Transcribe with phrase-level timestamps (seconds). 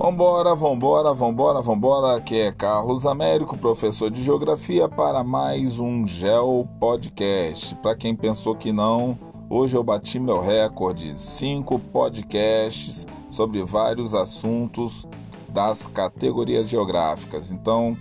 [0.00, 2.16] Vambora, vambora, vambora, vambora.
[2.16, 7.74] Aqui é Carlos Américo, professor de Geografia, para mais um Geo Podcast.
[7.74, 9.18] Para quem pensou que não,
[9.50, 15.04] hoje eu bati meu recorde: cinco podcasts sobre vários assuntos
[15.48, 17.50] das categorias geográficas.
[17.50, 17.96] Então,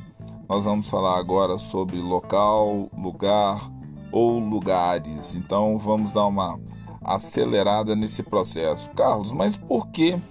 [0.48, 3.72] nós vamos falar agora sobre local, lugar
[4.12, 5.34] ou lugares.
[5.34, 6.60] Então, vamos dar uma
[7.04, 8.88] acelerada nesse processo.
[8.92, 10.22] Carlos, mas por que?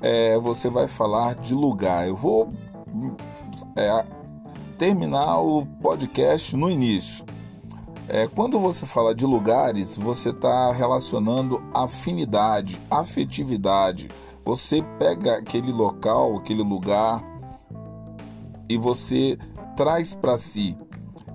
[0.00, 2.08] É, você vai falar de lugar.
[2.08, 2.52] Eu vou
[3.76, 4.04] é,
[4.78, 7.24] terminar o podcast no início.
[8.08, 14.08] É, quando você fala de lugares, você está relacionando afinidade, afetividade.
[14.44, 17.22] Você pega aquele local, aquele lugar
[18.68, 19.38] e você
[19.76, 20.76] traz para si.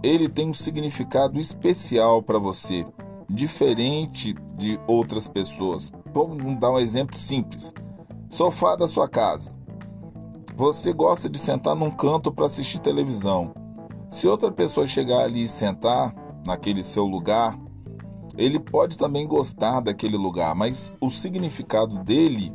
[0.03, 2.85] Ele tem um significado especial para você,
[3.29, 5.91] diferente de outras pessoas.
[6.13, 7.73] Vamos dar um exemplo simples.
[8.29, 9.53] Sofá da sua casa.
[10.55, 13.53] Você gosta de sentar num canto para assistir televisão.
[14.09, 16.13] Se outra pessoa chegar ali e sentar
[16.45, 17.59] naquele seu lugar,
[18.38, 22.53] ele pode também gostar daquele lugar, mas o significado dele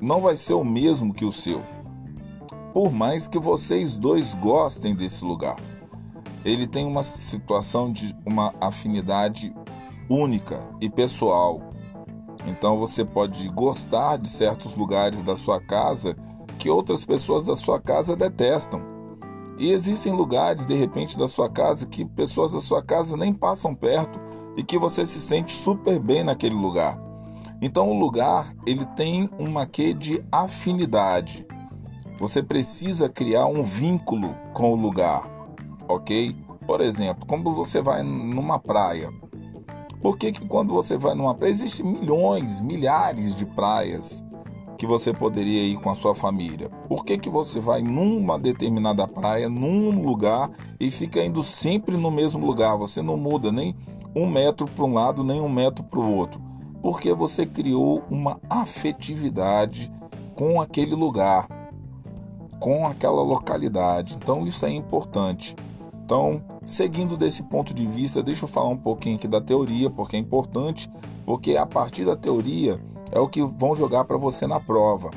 [0.00, 1.62] não vai ser o mesmo que o seu.
[2.72, 5.56] Por mais que vocês dois gostem desse lugar,
[6.44, 9.54] ele tem uma situação de uma afinidade
[10.08, 11.60] única e pessoal.
[12.46, 16.16] Então você pode gostar de certos lugares da sua casa
[16.58, 18.80] que outras pessoas da sua casa detestam.
[19.58, 23.74] E existem lugares, de repente, da sua casa que pessoas da sua casa nem passam
[23.74, 24.20] perto
[24.56, 26.98] e que você se sente super bem naquele lugar.
[27.60, 31.46] Então o lugar, ele tem uma quê de afinidade.
[32.18, 35.28] Você precisa criar um vínculo com o lugar,
[35.88, 36.34] ok?
[36.66, 39.10] Por exemplo, quando você vai numa praia,
[40.06, 44.24] por que, quando você vai numa praia, existem milhões, milhares de praias
[44.78, 46.68] que você poderia ir com a sua família?
[46.88, 50.48] Por que, que você vai numa determinada praia, num lugar
[50.78, 52.76] e fica indo sempre no mesmo lugar?
[52.76, 53.74] Você não muda nem
[54.14, 56.40] um metro para um lado, nem um metro para o outro.
[56.80, 59.90] Porque você criou uma afetividade
[60.36, 61.48] com aquele lugar,
[62.60, 64.14] com aquela localidade.
[64.14, 65.56] Então isso é importante.
[66.06, 70.14] Então, seguindo desse ponto de vista, deixa eu falar um pouquinho aqui da teoria, porque
[70.14, 70.88] é importante,
[71.24, 72.80] porque a partir da teoria
[73.10, 75.10] é o que vão jogar para você na prova.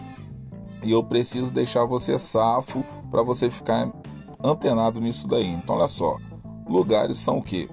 [0.83, 3.94] E eu preciso deixar você safo para você ficar
[4.44, 5.45] antenado nisso daí.
[5.45, 6.17] Então, olha só,
[6.67, 7.69] lugares são o quê?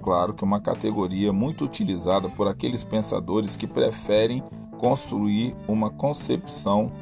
[0.00, 4.40] Claro que uma categoria muito utilizada por aqueles pensadores que preferem
[4.78, 6.92] construir uma concepção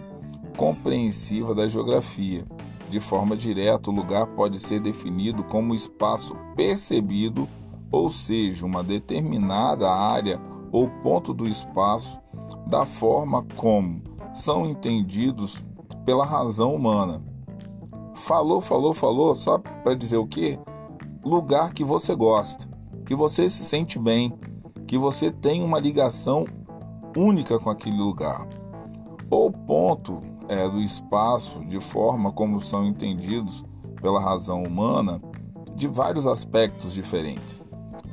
[0.57, 2.47] compreensiva da geografia
[2.93, 7.49] de forma direta, o lugar pode ser definido como espaço percebido,
[7.91, 10.39] ou seja, uma determinada área
[10.71, 12.21] ou ponto do espaço,
[12.67, 14.03] da forma como
[14.35, 15.65] são entendidos
[16.05, 17.23] pela razão humana.
[18.15, 20.59] Falou, falou, falou, só para dizer o quê?
[21.25, 22.69] Lugar que você gosta,
[23.07, 24.35] que você se sente bem,
[24.87, 26.45] que você tem uma ligação
[27.17, 28.47] única com aquele lugar.
[29.31, 30.21] Ou ponto
[30.53, 33.65] é, do espaço de forma como são entendidos
[34.03, 35.19] pela razão humana
[35.75, 37.67] de vários aspectos diferentes.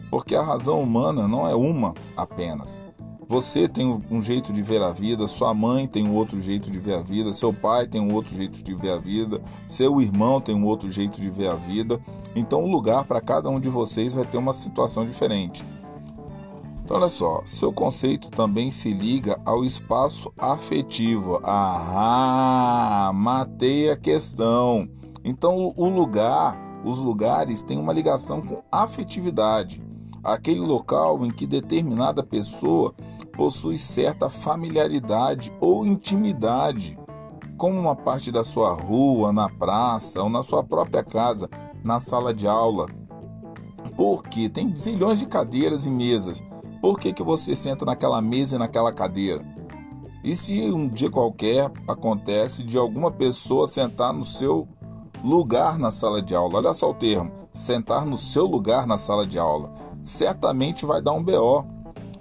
[0.10, 2.80] Porque a razão humana não é uma apenas.
[3.28, 6.80] Você tem um jeito de ver a vida, sua mãe tem um outro jeito de
[6.80, 10.40] ver a vida, seu pai tem um outro jeito de ver a vida, seu irmão
[10.40, 12.00] tem um outro jeito de ver a vida.
[12.36, 15.64] Então, o lugar para cada um de vocês vai ter uma situação diferente.
[16.90, 21.40] Então, olha só, seu conceito também se liga ao espaço afetivo.
[21.44, 24.90] Ah, matei a questão.
[25.24, 29.84] Então, o lugar, os lugares têm uma ligação com afetividade.
[30.24, 32.96] Aquele local em que determinada pessoa
[33.34, 36.98] possui certa familiaridade ou intimidade,
[37.56, 41.48] como uma parte da sua rua, na praça ou na sua própria casa,
[41.84, 42.88] na sala de aula.
[43.96, 46.49] Porque tem zilhões de cadeiras e mesas
[46.82, 49.44] por que, que você senta naquela mesa e naquela cadeira?
[50.24, 54.68] E se um dia qualquer acontece de alguma pessoa sentar no seu
[55.24, 56.58] lugar na sala de aula?
[56.58, 59.72] Olha só o termo: sentar no seu lugar na sala de aula.
[60.04, 61.66] Certamente vai dar um BO.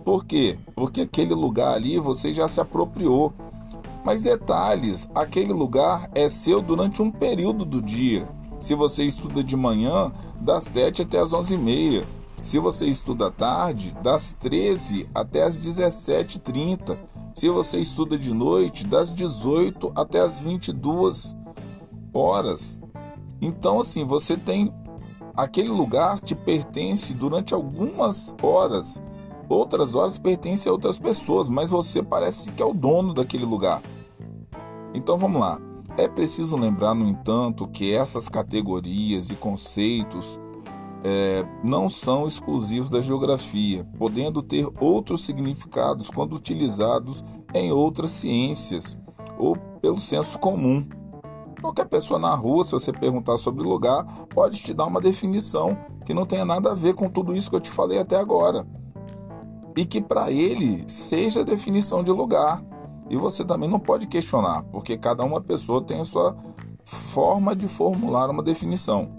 [0.05, 0.56] Por quê?
[0.75, 3.32] Porque aquele lugar ali você já se apropriou.
[4.05, 8.28] Mas detalhes: aquele lugar é seu durante um período do dia.
[8.60, 12.05] Se você estuda de manhã, das 7 até as 11h30.
[12.48, 16.98] Se você estuda tarde, das 13 até as 17h30.
[17.34, 21.36] Se você estuda de noite, das 18 até as 22
[22.10, 22.80] horas.
[23.38, 24.72] Então, assim, você tem
[25.36, 29.02] aquele lugar te pertence durante algumas horas.
[29.46, 33.82] Outras horas pertence a outras pessoas, mas você parece que é o dono daquele lugar.
[34.94, 35.60] Então vamos lá.
[35.98, 40.40] É preciso lembrar, no entanto, que essas categorias e conceitos
[41.04, 47.24] é, não são exclusivos da geografia, podendo ter outros significados quando utilizados
[47.54, 48.96] em outras ciências
[49.38, 50.86] ou pelo senso comum.
[51.60, 54.04] Qualquer pessoa na rua, se você perguntar sobre lugar,
[54.34, 57.56] pode te dar uma definição que não tenha nada a ver com tudo isso que
[57.56, 58.66] eu te falei até agora.
[59.76, 62.62] E que para ele seja a definição de lugar.
[63.10, 66.36] E você também não pode questionar, porque cada uma pessoa tem a sua
[66.84, 69.10] forma de formular uma definição.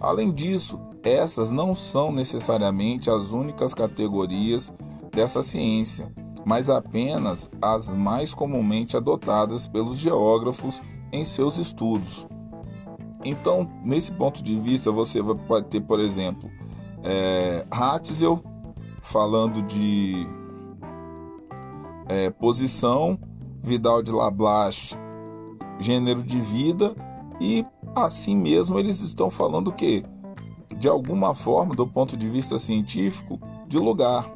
[0.00, 4.72] Além disso, essas não são necessariamente as únicas categorias
[5.12, 6.12] dessa ciência,
[6.44, 10.82] mas apenas as mais comumente adotadas pelos geógrafos
[11.12, 12.26] em seus estudos.
[13.24, 16.50] Então, nesse ponto de vista, você pode ter, por exemplo,
[17.02, 18.42] é, Hatzel
[19.02, 20.26] falando de
[22.08, 23.18] é, posição,
[23.62, 24.96] Vidal de Lablache,
[25.78, 26.94] gênero de vida,
[27.40, 27.64] e
[27.94, 30.04] assim mesmo eles estão falando que,
[30.74, 34.30] de alguma forma, do ponto de vista científico, de lugar.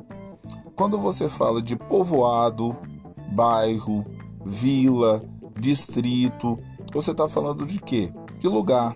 [0.74, 2.76] Quando você fala de povoado,
[3.32, 4.04] bairro,
[4.44, 5.22] vila,
[5.58, 6.58] distrito,
[6.92, 8.12] você está falando de quê?
[8.38, 8.94] De lugar.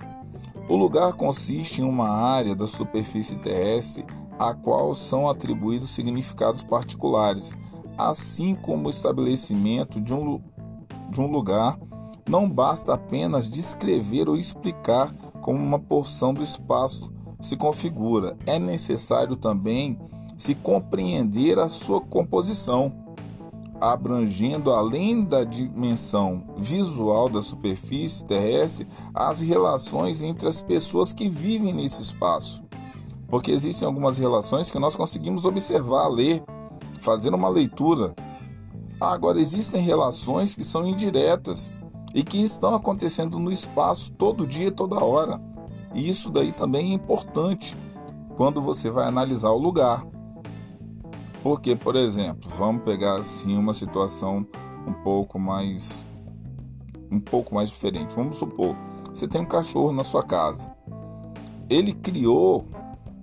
[0.69, 4.04] O lugar consiste em uma área da superfície terrestre
[4.38, 7.56] a qual são atribuídos significados particulares,
[7.96, 10.40] assim como o estabelecimento de um,
[11.10, 11.78] de um lugar
[12.28, 19.36] não basta apenas descrever ou explicar como uma porção do espaço se configura, é necessário
[19.36, 19.98] também
[20.36, 23.04] se compreender a sua composição
[23.81, 31.75] abrangendo além da dimensão visual da superfície terrestre as relações entre as pessoas que vivem
[31.75, 32.62] nesse espaço.
[33.28, 36.42] Porque existem algumas relações que nós conseguimos observar, ler,
[37.00, 38.14] fazer uma leitura.
[39.00, 41.72] Agora, existem relações que são indiretas
[42.14, 45.40] e que estão acontecendo no espaço todo dia, toda hora.
[45.94, 47.76] E isso daí também é importante
[48.37, 50.05] quando você vai analisar o lugar.
[51.43, 54.46] Porque, por exemplo, vamos pegar assim uma situação
[54.87, 56.05] um pouco mais
[57.11, 58.17] um pouco mais diferente.
[58.17, 58.75] Vamos supor,
[59.08, 60.75] você tem um cachorro na sua casa.
[61.70, 62.67] Ele criou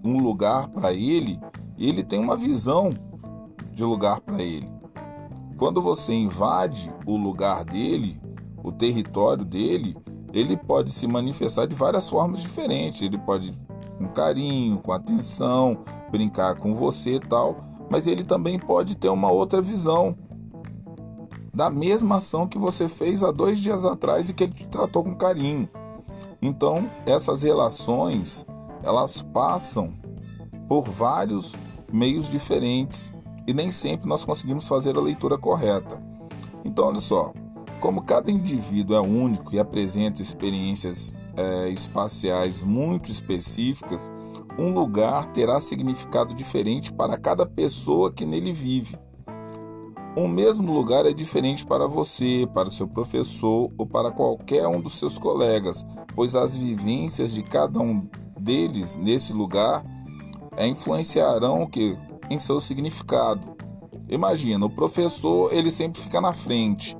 [0.04, 1.40] um lugar para ele
[1.78, 2.92] e ele tem uma visão
[3.74, 4.70] de lugar para ele.
[5.58, 8.20] Quando você invade o lugar dele,
[8.64, 9.96] o território dele,
[10.34, 13.02] ele pode se manifestar de várias formas diferentes.
[13.02, 13.54] Ele pode
[13.98, 19.30] com carinho, com atenção, brincar com você e tal mas ele também pode ter uma
[19.30, 20.16] outra visão
[21.54, 25.04] da mesma ação que você fez há dois dias atrás e que ele te tratou
[25.04, 25.68] com carinho.
[26.42, 28.46] Então, essas relações
[28.82, 29.94] elas passam
[30.70, 31.54] por vários
[31.92, 33.14] meios diferentes
[33.46, 36.02] e nem sempre nós conseguimos fazer a leitura correta.
[36.64, 37.34] Então, olha só,
[37.82, 44.10] como cada indivíduo é único e apresenta experiências é, espaciais muito específicas,
[44.58, 48.96] um lugar terá significado diferente para cada pessoa que nele vive.
[50.16, 55.00] O mesmo lugar é diferente para você, para seu professor ou para qualquer um dos
[55.00, 55.84] seus colegas,
[56.16, 58.08] pois as vivências de cada um
[58.40, 59.84] deles nesse lugar
[60.56, 61.98] é, influenciarão o que
[62.30, 63.56] em seu significado.
[64.08, 66.96] Imagina, o professor ele sempre fica na frente,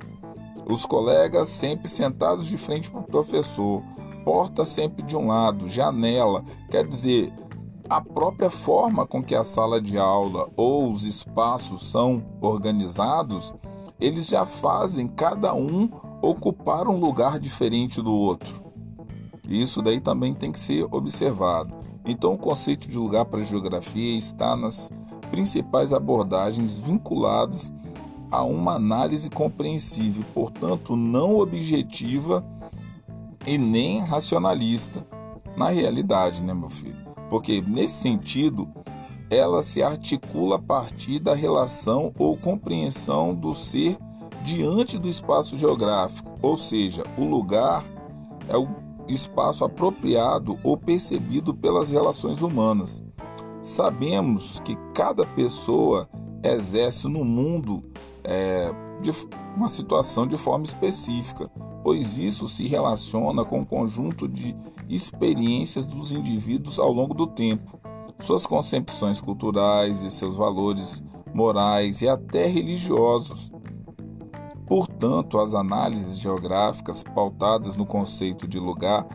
[0.72, 3.82] os colegas sempre sentados de frente para o professor,
[4.24, 7.32] porta sempre de um lado, janela, quer dizer,
[7.88, 13.52] a própria forma com que a sala de aula ou os espaços são organizados,
[14.00, 15.90] eles já fazem cada um
[16.22, 18.62] ocupar um lugar diferente do outro.
[19.46, 21.74] Isso daí também tem que ser observado.
[22.06, 24.90] Então, o conceito de lugar para geografia está nas
[25.30, 27.70] principais abordagens vinculadas
[28.32, 32.44] a uma análise compreensível, portanto, não objetiva
[33.46, 35.06] e nem racionalista.
[35.56, 37.12] Na realidade, né, meu filho?
[37.32, 38.68] porque nesse sentido
[39.30, 43.96] ela se articula a partir da relação ou compreensão do ser
[44.44, 47.82] diante do espaço geográfico, ou seja, o lugar
[48.46, 48.68] é o
[49.08, 53.02] espaço apropriado ou percebido pelas relações humanas.
[53.62, 56.06] Sabemos que cada pessoa
[56.42, 57.82] exerce no mundo
[58.24, 59.10] é, de
[59.56, 61.50] uma situação de forma específica,
[61.82, 64.56] pois isso se relaciona com o conjunto de
[64.88, 67.78] experiências dos indivíduos ao longo do tempo,
[68.20, 71.02] suas concepções culturais e seus valores
[71.34, 73.50] morais e até religiosos.
[74.66, 79.06] Portanto, as análises geográficas pautadas no conceito de lugar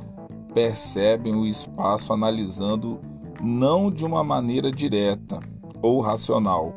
[0.53, 2.99] percebem o espaço analisando
[3.41, 5.39] não de uma maneira direta
[5.81, 6.73] ou racional,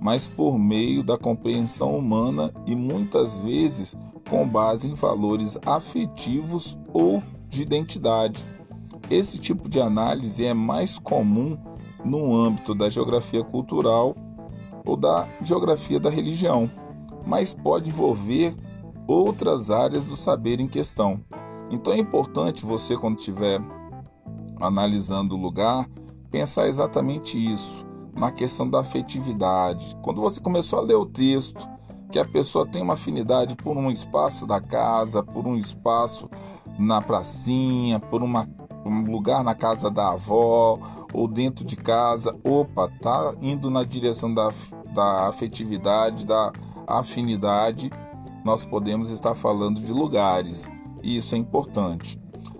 [0.00, 3.96] mas por meio da compreensão humana e muitas vezes
[4.28, 8.44] com base em valores afetivos ou de identidade.
[9.10, 11.58] Esse tipo de análise é mais comum
[12.04, 14.16] no âmbito da geografia cultural
[14.84, 16.70] ou da geografia da religião,
[17.26, 18.54] mas pode envolver
[19.06, 21.20] outras áreas do saber em questão.
[21.70, 23.60] Então é importante você, quando estiver
[24.60, 25.88] analisando o lugar,
[26.30, 29.96] pensar exatamente isso, na questão da afetividade.
[30.02, 31.68] Quando você começou a ler o texto,
[32.10, 36.28] que a pessoa tem uma afinidade por um espaço da casa, por um espaço
[36.78, 38.48] na pracinha, por uma,
[38.84, 40.78] um lugar na casa da avó
[41.12, 44.50] ou dentro de casa, opa, tá indo na direção da,
[44.92, 46.52] da afetividade, da
[46.86, 47.90] afinidade,
[48.44, 50.70] nós podemos estar falando de lugares
[51.02, 52.18] e isso é importante.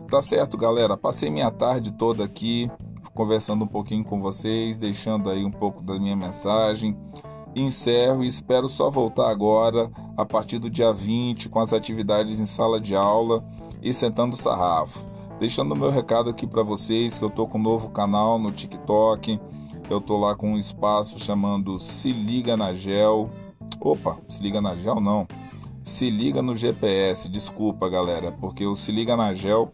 [0.09, 0.97] Tá certo, galera?
[0.97, 2.71] Passei minha tarde toda aqui
[3.21, 6.97] conversando um pouquinho com vocês, deixando aí um pouco da minha mensagem.
[7.55, 12.47] Encerro e espero só voltar agora, a partir do dia 20, com as atividades em
[12.47, 13.45] sala de aula
[13.83, 15.05] e sentando o sarrafo.
[15.39, 19.39] Deixando meu recado aqui para vocês que eu tô com um novo canal no TikTok.
[19.91, 23.29] Eu tô lá com um espaço chamando Se Liga na Gel.
[23.83, 25.29] Opa, Se Liga na Gel não.
[25.85, 27.29] Se Liga no GPS.
[27.29, 29.71] Desculpa, galera, porque o Se Liga na Gel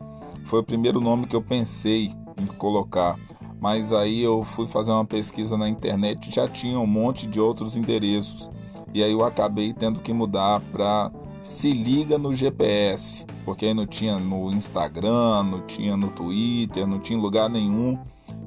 [0.47, 3.17] foi o primeiro nome que eu pensei em colocar
[3.61, 7.77] mas aí eu fui fazer uma pesquisa na internet já tinha um monte de outros
[7.77, 8.51] endereços.
[8.93, 11.11] E aí eu acabei tendo que mudar para
[11.43, 16.99] se liga no GPS porque aí não tinha no Instagram não tinha no Twitter não
[16.99, 17.99] tinha lugar nenhum.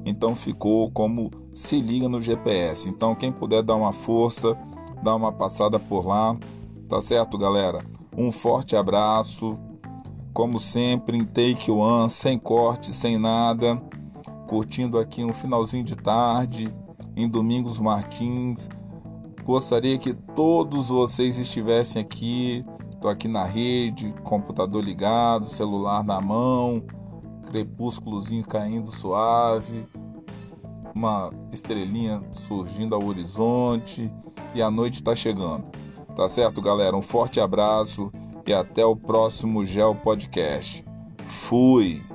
[0.04, 4.56] Então ficou como se liga no GPS então quem puder dar uma força
[5.02, 6.36] dar uma passada por lá.
[6.88, 7.84] Tá certo galera?
[8.16, 9.58] Um forte abraço.
[10.32, 13.82] Como sempre em take one sem corte sem nada
[14.50, 16.74] curtindo aqui um finalzinho de tarde
[17.14, 18.68] em Domingos Martins.
[19.44, 22.64] Gostaria que todos vocês estivessem aqui.
[22.88, 26.82] Estou aqui na rede, computador ligado, celular na mão,
[27.46, 29.86] crepúsculozinho caindo suave,
[30.92, 34.12] uma estrelinha surgindo ao horizonte
[34.52, 35.70] e a noite está chegando.
[36.16, 36.96] Tá certo, galera?
[36.96, 38.10] Um forte abraço
[38.44, 40.84] e até o próximo Gel Podcast.
[41.28, 42.09] Fui!